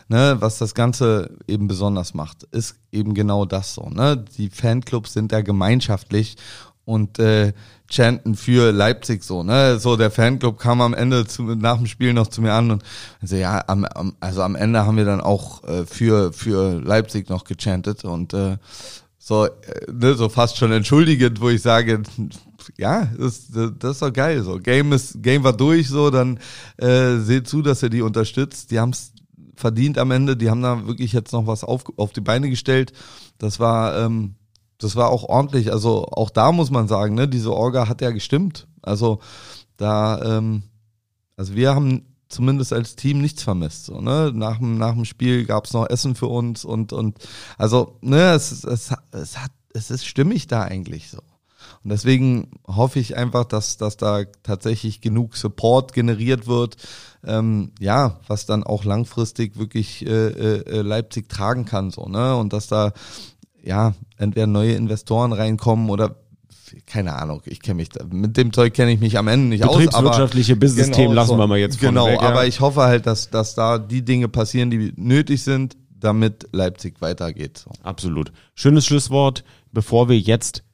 [0.08, 3.90] ne, was das Ganze eben besonders macht, ist eben genau das so.
[3.90, 6.36] Ne, die Fanclubs sind da gemeinschaftlich
[6.86, 7.52] und äh,
[7.90, 9.42] chanten für Leipzig so.
[9.42, 12.70] Ne, so der Fanclub kam am Ende zu, nach dem Spiel noch zu mir an
[12.70, 12.82] und
[13.20, 17.28] also ja, am, am, also am Ende haben wir dann auch äh, für für Leipzig
[17.28, 18.56] noch gechantet und äh,
[19.24, 19.50] so, äh,
[19.88, 22.02] ne, so fast schon entschuldigend, wo ich sage,
[22.76, 23.46] ja, das,
[23.78, 24.42] das ist doch geil.
[24.42, 26.40] So, Game ist, Game war durch, so, dann
[26.76, 28.72] äh, seht zu, dass ihr die unterstützt.
[28.72, 29.12] Die haben es
[29.54, 30.36] verdient am Ende.
[30.36, 32.92] Die haben da wirklich jetzt noch was auf, auf die Beine gestellt.
[33.38, 34.34] Das war, ähm,
[34.78, 35.70] das war auch ordentlich.
[35.70, 38.66] Also auch da muss man sagen, ne, diese Orga hat ja gestimmt.
[38.82, 39.20] Also
[39.76, 40.64] da, ähm,
[41.36, 43.86] also wir haben zumindest als Team nichts vermisst.
[43.86, 44.32] So, ne?
[44.34, 47.18] nach, dem, nach dem Spiel gab's noch Essen für uns und, und
[47.58, 51.18] also, ne, es, es, es hat, es ist stimmig da eigentlich so.
[51.84, 56.76] Und deswegen hoffe ich einfach, dass, dass da tatsächlich genug Support generiert wird,
[57.24, 62.36] ähm, ja, was dann auch langfristig wirklich äh, äh, Leipzig tragen kann, so, ne?
[62.36, 62.92] Und dass da
[63.62, 66.16] ja entweder neue Investoren reinkommen oder
[66.86, 69.64] keine Ahnung, ich kenne mich da, mit dem Zeug kenne ich mich am Ende nicht
[69.64, 69.76] aus.
[69.76, 72.28] Betriebswirtschaftliche Business-Themen genau, lassen wir mal jetzt Genau, weg, ja.
[72.28, 77.00] aber ich hoffe halt, dass, dass da die Dinge passieren, die nötig sind, damit Leipzig
[77.00, 77.58] weitergeht.
[77.58, 77.70] So.
[77.82, 78.32] Absolut.
[78.54, 80.64] Schönes Schlusswort, bevor wir jetzt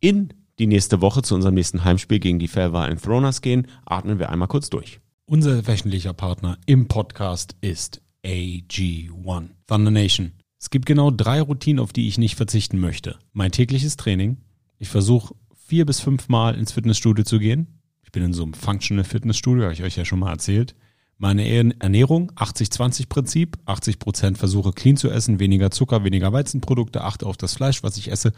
[0.00, 4.30] in die nächste Woche zu unserem nächsten Heimspiel gegen die Felva Throners gehen, atmen wir
[4.30, 5.00] einmal kurz durch.
[5.26, 10.32] Unser wöchentlicher Partner im Podcast ist AG1, Thunder Nation.
[10.58, 13.16] Es gibt genau drei Routinen, auf die ich nicht verzichten möchte.
[13.32, 14.36] Mein tägliches Training.
[14.80, 17.80] Ich versuche vier bis fünf Mal ins Fitnessstudio zu gehen.
[18.02, 20.74] Ich bin in so einem Functional Fitnessstudio, habe ich euch ja schon mal erzählt.
[21.16, 21.46] Meine
[21.80, 23.58] Ernährung, 80-20-Prinzip.
[23.66, 27.96] 80 Prozent versuche clean zu essen, weniger Zucker, weniger Weizenprodukte, achte auf das Fleisch, was
[27.96, 28.32] ich esse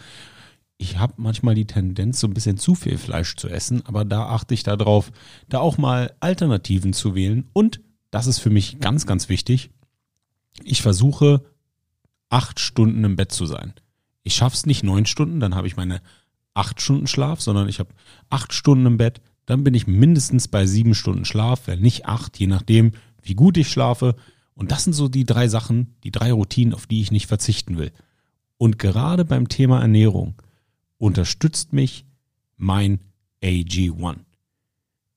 [0.83, 4.27] ich habe manchmal die Tendenz, so ein bisschen zu viel Fleisch zu essen, aber da
[4.27, 5.13] achte ich darauf,
[5.49, 7.49] da auch mal Alternativen zu wählen.
[7.53, 9.71] Und das ist für mich ganz, ganz wichtig.
[10.65, 11.45] Ich versuche
[12.29, 13.75] acht Stunden im Bett zu sein.
[14.25, 16.03] Ich schaffe es nicht neun Stunden, dann habe ich meine
[16.55, 17.91] acht Stunden Schlaf, sondern ich habe
[18.31, 22.39] acht Stunden im Bett, dann bin ich mindestens bei sieben Stunden Schlaf, wenn nicht acht,
[22.39, 24.15] je nachdem, wie gut ich schlafe.
[24.55, 27.79] Und das sind so die drei Sachen, die drei Routinen, auf die ich nicht verzichten
[27.79, 27.93] will.
[28.59, 30.41] Und gerade beim Thema Ernährung
[30.99, 32.05] unterstützt mich
[32.57, 33.01] mein
[33.43, 34.19] AG1.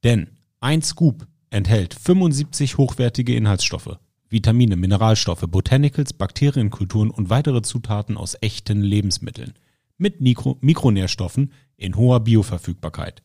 [0.03, 8.35] Denn ein Scoop enthält 75 hochwertige Inhaltsstoffe, Vitamine, Mineralstoffe, Botanicals, Bakterienkulturen und weitere Zutaten aus
[8.41, 9.53] echten Lebensmitteln
[9.97, 13.23] mit Mikro Mikronährstoffen in hoher Bioverfügbarkeit,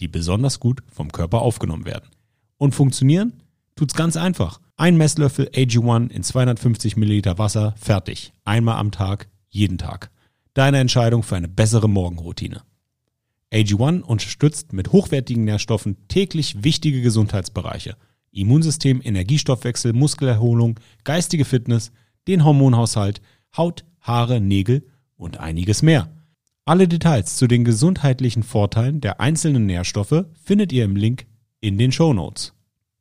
[0.00, 2.10] die besonders gut vom Körper aufgenommen werden.
[2.56, 3.42] Und funktionieren?
[3.76, 4.60] Tut's ganz einfach.
[4.76, 8.32] Ein Messlöffel AG1 in 250 Milliliter Wasser, fertig.
[8.44, 10.10] Einmal am Tag, jeden Tag.
[10.54, 12.62] Deine Entscheidung für eine bessere Morgenroutine.
[13.52, 17.96] AG1 unterstützt mit hochwertigen Nährstoffen täglich wichtige Gesundheitsbereiche.
[18.30, 21.92] Immunsystem, Energiestoffwechsel, Muskelerholung, geistige Fitness,
[22.26, 23.22] den Hormonhaushalt,
[23.56, 24.86] Haut, Haare, Nägel
[25.18, 26.08] und einiges mehr.
[26.64, 31.26] Alle Details zu den gesundheitlichen Vorteilen der einzelnen Nährstoffe findet ihr im Link
[31.60, 32.54] in den Show Notes.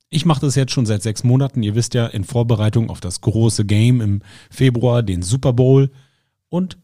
[0.10, 1.64] Ich mache das jetzt schon seit sechs Monaten.
[1.64, 5.92] Ihr wisst ja, in Vorbereitung auf das große Game im Februar, den Super Bowl.
[6.50, 6.78] Und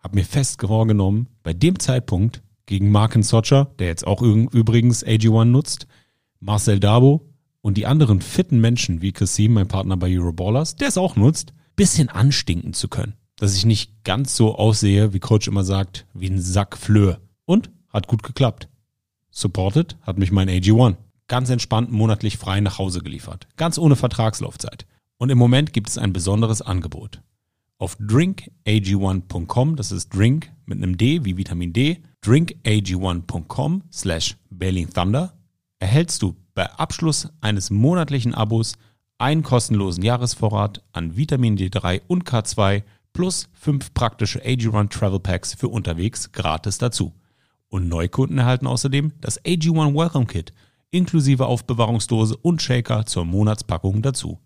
[0.00, 5.46] habe mir fest vorgenommen, bei dem Zeitpunkt gegen Marken Socher, der jetzt auch übrigens AG1
[5.46, 5.86] nutzt,
[6.40, 7.32] Marcel Dabo
[7.62, 11.54] und die anderen fitten Menschen wie Chrissy, mein Partner bei Euroballers, der es auch nutzt,
[11.74, 13.14] bisschen anstinken zu können.
[13.36, 17.20] Dass ich nicht ganz so aussehe, wie Coach immer sagt, wie ein Sack Flöhe.
[17.44, 18.68] Und hat gut geklappt.
[19.30, 20.96] Supported hat mich mein AG1
[21.28, 23.48] ganz entspannt monatlich frei nach Hause geliefert.
[23.56, 24.86] Ganz ohne Vertragslaufzeit.
[25.18, 27.22] Und im Moment gibt es ein besonderes Angebot.
[27.78, 35.34] Auf drinkag1.com, das ist Drink mit einem D wie Vitamin D, drinkag1.com slash Berlin Thunder,
[35.78, 38.74] erhältst du bei Abschluss eines monatlichen Abos
[39.18, 42.82] einen kostenlosen Jahresvorrat an Vitamin D3 und K2
[43.16, 47.14] plus fünf praktische AG1 Travel Packs für unterwegs gratis dazu.
[47.68, 50.52] Und Neukunden erhalten außerdem das AG1 Welcome Kit
[50.90, 54.38] inklusive Aufbewahrungsdose und Shaker zur Monatspackung dazu.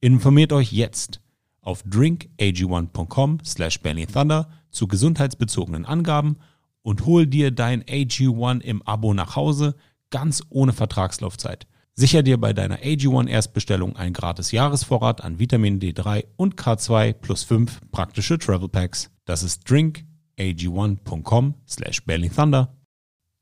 [0.00, 1.20] Informiert euch jetzt
[1.60, 6.36] auf drinkag1.com slash Thunder zu gesundheitsbezogenen Angaben
[6.82, 9.74] und hol dir dein AG1 im Abo nach Hause,
[10.10, 11.66] ganz ohne Vertragslaufzeit.
[11.98, 17.42] Sicher dir bei deiner AG1 Erstbestellung ein gratis Jahresvorrat an Vitamin D3 und K2 plus
[17.44, 19.10] 5 praktische Travel Packs.
[19.24, 22.76] Das ist drinkag1.com slash Thunder.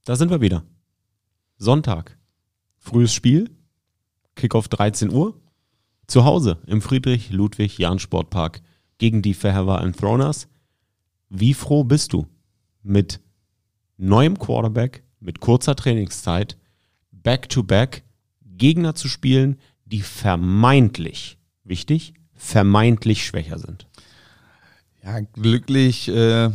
[0.04, 0.62] Da sind wir wieder.
[1.56, 2.16] Sonntag.
[2.78, 3.50] Frühes Spiel.
[4.36, 5.40] Kickoff 13 Uhr
[6.06, 8.62] zu Hause im Friedrich-Ludwig-Jahn-Sportpark
[8.98, 10.46] gegen die Verhever Throners.
[11.28, 12.28] Wie froh bist du
[12.84, 13.20] mit
[13.96, 16.56] neuem Quarterback, mit kurzer Trainingszeit,
[17.10, 18.04] back-to-back
[18.56, 23.86] Gegner zu spielen, die vermeintlich, wichtig, vermeintlich schwächer sind?
[25.02, 26.50] Ja, glücklich, äh,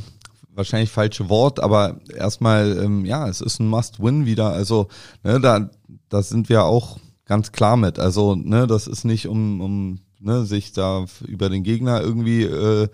[0.53, 4.51] wahrscheinlich falsche Wort, aber erstmal, ähm, ja, es ist ein Must-Win wieder.
[4.51, 4.87] Also,
[5.23, 5.69] ne, da,
[6.09, 7.99] da sind wir auch ganz klar mit.
[7.99, 12.87] Also, ne, das ist nicht um, um ne, sich da über den Gegner irgendwie, äh,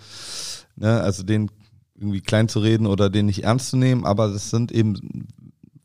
[0.76, 1.50] ne, also den
[1.98, 5.28] irgendwie klein zu reden oder den nicht ernst zu nehmen, aber das sind eben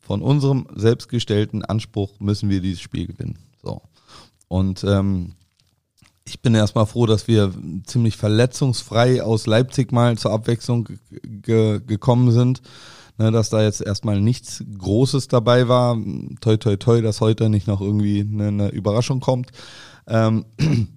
[0.01, 3.37] von unserem selbstgestellten Anspruch müssen wir dieses Spiel gewinnen.
[3.61, 3.81] So.
[4.47, 5.35] Und ähm,
[6.25, 7.53] ich bin erstmal froh, dass wir
[7.85, 10.89] ziemlich verletzungsfrei aus Leipzig mal zur Abwechslung
[11.23, 12.61] ge gekommen sind.
[13.17, 15.97] Ne, dass da jetzt erstmal nichts Großes dabei war.
[16.39, 19.51] Toi, toi, toi, dass heute nicht noch irgendwie eine, eine Überraschung kommt.
[20.07, 20.45] Ähm,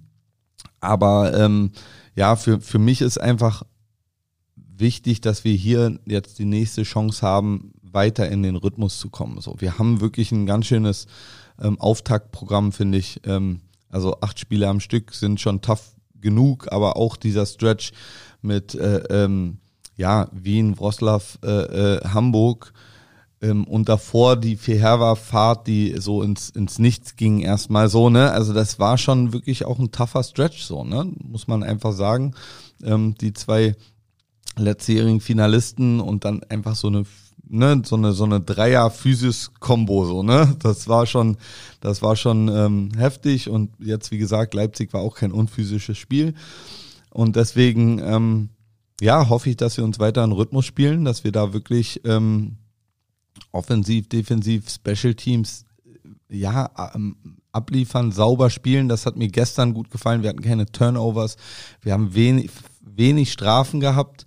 [0.79, 1.71] aber ähm,
[2.15, 3.63] ja, für, für mich ist einfach
[4.55, 9.41] wichtig, dass wir hier jetzt die nächste Chance haben, weiter in den Rhythmus zu kommen.
[9.41, 11.07] So, wir haben wirklich ein ganz schönes
[11.59, 13.21] ähm, Auftaktprogramm, finde ich.
[13.25, 17.91] Ähm, also acht Spiele am Stück sind schon tough genug, aber auch dieser Stretch
[18.41, 19.57] mit äh, ähm,
[19.95, 22.73] ja, Wien, Wroclaw, äh, äh, Hamburg
[23.41, 28.31] ähm, und davor die Feherwa-Fahrt, die so ins, ins Nichts ging erstmal so, ne?
[28.31, 31.11] Also das war schon wirklich auch ein tougher Stretch so, ne?
[31.23, 32.33] Muss man einfach sagen.
[32.83, 33.75] Ähm, die zwei
[34.57, 37.05] letztjährigen Finalisten und dann einfach so eine
[37.47, 40.55] ne, so eine so eine Dreier Physis Combo so, ne?
[40.59, 41.37] Das war schon
[41.81, 46.33] das war schon ähm, heftig und jetzt wie gesagt, Leipzig war auch kein unphysisches Spiel
[47.09, 48.49] und deswegen ähm,
[49.01, 52.57] ja, hoffe ich, dass wir uns weiter in Rhythmus spielen, dass wir da wirklich ähm,
[53.51, 55.65] offensiv, defensiv, Special Teams
[56.29, 57.15] ja ähm,
[57.51, 58.89] abliefern, sauber spielen.
[58.89, 60.23] Das hat mir gestern gut gefallen.
[60.23, 61.37] Wir hatten keine Turnovers,
[61.81, 62.49] wir haben wenig
[62.81, 64.25] wenig Strafen gehabt.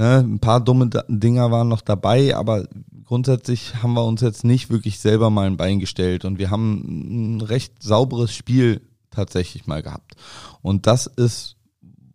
[0.00, 2.66] Ne, ein paar dumme Dinger waren noch dabei, aber
[3.04, 7.36] grundsätzlich haben wir uns jetzt nicht wirklich selber mal ein Bein gestellt und wir haben
[7.36, 10.14] ein recht sauberes Spiel tatsächlich mal gehabt.
[10.62, 11.56] Und das ist,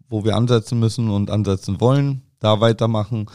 [0.09, 3.27] wo wir ansetzen müssen und ansetzen wollen, da weitermachen,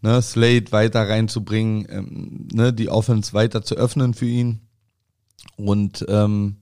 [0.00, 4.60] ne, Slade weiter reinzubringen, ähm, ne, die Offense weiter zu öffnen für ihn.
[5.58, 6.56] Und ähm,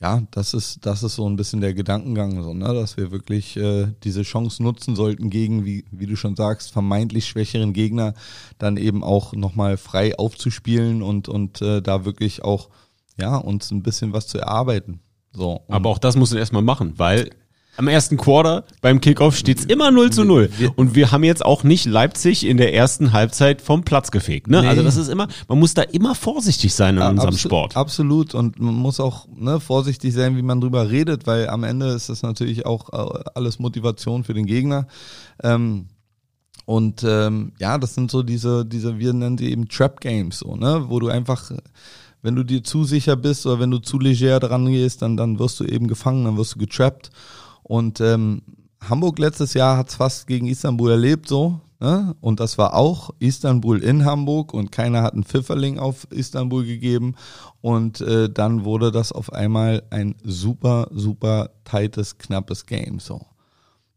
[0.00, 3.56] ja, das ist, das ist so ein bisschen der Gedankengang, so, ne, dass wir wirklich
[3.56, 8.12] äh, diese Chance nutzen sollten gegen, wie, wie du schon sagst, vermeintlich schwächeren Gegner
[8.58, 12.68] dann eben auch nochmal frei aufzuspielen und, und äh, da wirklich auch,
[13.18, 15.00] ja, uns ein bisschen was zu erarbeiten.
[15.32, 15.62] So.
[15.68, 17.30] Aber auch das musst du erstmal machen, weil
[17.76, 20.50] am ersten Quarter beim Kickoff steht es immer 0 zu 0.
[20.76, 24.48] Und wir haben jetzt auch nicht Leipzig in der ersten Halbzeit vom Platz gefegt.
[24.48, 24.62] Ne?
[24.62, 24.68] Nee.
[24.68, 27.76] Also das ist immer, man muss da immer vorsichtig sein in ja, unserem absolut, Sport.
[27.76, 28.34] Absolut.
[28.34, 32.08] Und man muss auch ne, vorsichtig sein, wie man drüber redet, weil am Ende ist
[32.08, 34.86] das natürlich auch äh, alles Motivation für den Gegner.
[35.42, 35.86] Ähm,
[36.64, 40.56] und ähm, ja, das sind so diese, diese, wir nennen die eben Trap Games, so,
[40.56, 41.52] ne, wo du einfach
[42.26, 45.38] wenn du dir zu sicher bist oder wenn du zu leger dran gehst, dann, dann
[45.38, 47.10] wirst du eben gefangen, dann wirst du getrappt.
[47.66, 48.42] Und ähm,
[48.80, 51.60] Hamburg letztes Jahr hat es fast gegen Istanbul erlebt so.
[51.80, 52.14] Ne?
[52.20, 57.16] Und das war auch Istanbul in Hamburg und keiner hat einen Pfifferling auf Istanbul gegeben.
[57.60, 63.26] Und äh, dann wurde das auf einmal ein super, super tightes, knappes Game so.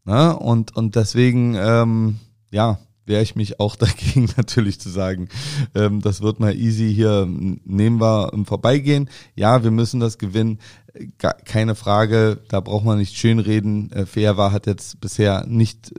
[0.04, 0.36] Ne?
[0.36, 2.18] Und, und deswegen, ähm,
[2.50, 5.28] ja, wehre ich mich auch dagegen natürlich zu sagen,
[5.74, 9.08] ähm, das wird mal easy hier, nehmen wir im Vorbeigehen.
[9.34, 10.58] Ja, wir müssen das gewinnen,
[11.44, 13.92] keine Frage, da braucht man nicht schönreden.
[13.92, 15.92] Äh, Fairwa hat jetzt bisher nicht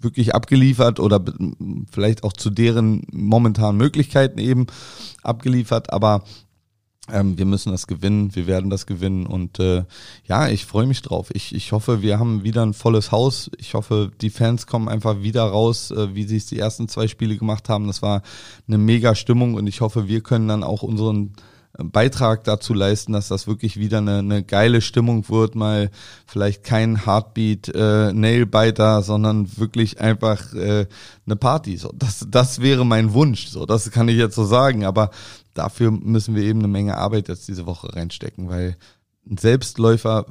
[0.00, 1.22] wirklich abgeliefert oder
[1.90, 4.66] vielleicht auch zu deren momentanen Möglichkeiten eben
[5.22, 6.24] abgeliefert, aber
[7.12, 9.84] ähm, wir müssen das gewinnen, wir werden das gewinnen und äh,
[10.24, 11.30] ja, ich freue mich drauf.
[11.32, 13.50] Ich, ich hoffe, wir haben wieder ein volles Haus.
[13.58, 17.08] Ich hoffe, die Fans kommen einfach wieder raus, äh, wie sie es die ersten zwei
[17.08, 17.86] Spiele gemacht haben.
[17.86, 18.22] Das war
[18.66, 21.34] eine mega Stimmung und ich hoffe, wir können dann auch unseren
[21.78, 25.90] Beitrag dazu leisten, dass das wirklich wieder eine, eine geile Stimmung wird, mal
[26.26, 30.86] vielleicht kein Heartbeat äh, Nailbiter, sondern wirklich einfach äh,
[31.26, 31.76] eine Party.
[31.76, 33.46] So, das, das wäre mein Wunsch.
[33.46, 34.84] So, das kann ich jetzt so sagen.
[34.84, 35.10] Aber
[35.54, 38.76] dafür müssen wir eben eine Menge Arbeit jetzt diese Woche reinstecken, weil
[39.28, 40.26] ein Selbstläufer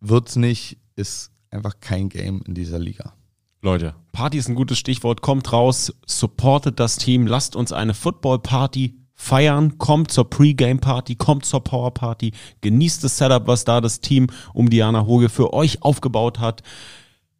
[0.00, 3.14] wird's nicht, ist einfach kein Game in dieser Liga.
[3.60, 5.20] Leute, Party ist ein gutes Stichwort.
[5.20, 11.64] Kommt raus, supportet das Team, lasst uns eine Football-Party feiern, kommt zur Pre-Game-Party, kommt zur
[11.64, 16.62] Power-Party, genießt das Setup, was da das Team um Diana Hoge für euch aufgebaut hat.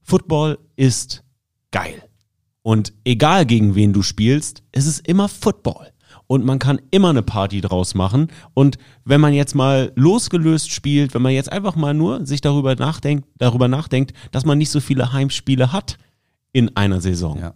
[0.03, 1.23] Football ist
[1.71, 2.03] geil.
[2.63, 5.93] Und egal gegen wen du spielst, es ist immer Football.
[6.29, 8.29] Und man kann immer eine Party draus machen.
[8.53, 12.77] Und wenn man jetzt mal losgelöst spielt, wenn man jetzt einfach mal nur sich darüber
[12.77, 15.99] nachdenkt, darüber nachdenkt, dass man nicht so viele Heimspiele hat
[16.53, 17.55] in einer Saison, ja.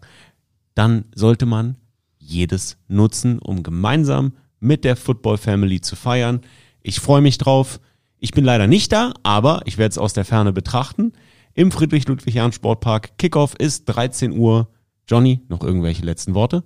[0.75, 1.77] dann sollte man
[2.19, 6.41] jedes nutzen, um gemeinsam mit der Football Family zu feiern.
[6.81, 7.79] Ich freue mich drauf.
[8.19, 11.13] Ich bin leider nicht da, aber ich werde es aus der Ferne betrachten.
[11.53, 13.19] Im Friedrich-Ludwig-Jahn-Sportpark.
[13.19, 14.69] Kickoff ist 13 Uhr.
[15.07, 16.63] Johnny, noch irgendwelche letzten Worte?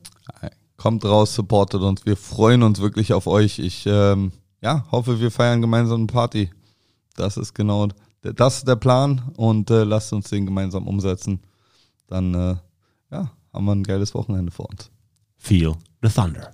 [0.76, 2.04] Kommt raus, supportet uns.
[2.04, 3.58] Wir freuen uns wirklich auf euch.
[3.58, 6.50] Ich ähm, ja, hoffe, wir feiern gemeinsam eine Party.
[7.14, 7.88] Das ist genau
[8.34, 11.40] das ist der Plan und äh, lasst uns den gemeinsam umsetzen.
[12.06, 12.56] Dann äh,
[13.10, 14.90] ja, haben wir ein geiles Wochenende vor uns.
[15.38, 16.50] Feel the thunder.